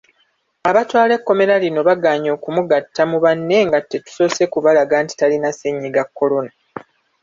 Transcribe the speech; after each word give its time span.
Abatwala 0.69 1.11
ekkomera 1.17 1.55
lino 1.63 1.81
bagaanye 1.89 2.29
okumugatta 2.37 3.01
mu 3.11 3.17
banne 3.23 3.57
nga 3.67 3.79
tetusoose 3.89 4.43
kubalaga 4.53 4.95
nti 5.03 5.13
talina 5.19 5.49
ssennyiga 5.53 6.03
Kolona. 6.17 6.51